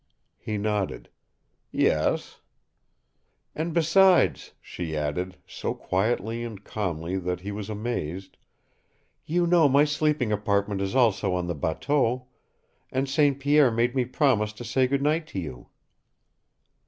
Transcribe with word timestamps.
He 0.39 0.57
nodded. 0.57 1.09
"Yes." 1.69 2.41
"And 3.53 3.71
besides," 3.71 4.53
she 4.59 4.97
added, 4.97 5.37
so 5.45 5.75
quietly 5.75 6.43
and 6.43 6.63
calmly 6.63 7.17
that 7.19 7.41
he 7.41 7.51
was 7.51 7.69
amazed, 7.69 8.35
"you 9.27 9.45
know 9.45 9.69
my 9.69 9.85
sleeping 9.85 10.31
apartment 10.31 10.81
is 10.81 10.95
also 10.95 11.35
on 11.35 11.45
the 11.45 11.53
bateau. 11.53 12.25
And 12.91 13.07
St. 13.07 13.39
Pierre 13.39 13.69
made 13.69 13.95
me 13.95 14.05
promise 14.05 14.53
to 14.53 14.63
say 14.65 14.87
good 14.87 15.03
night 15.03 15.27
to 15.27 15.39
you." 15.39 15.67